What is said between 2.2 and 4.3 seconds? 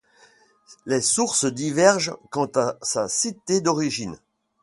quant à sa cité d'origine.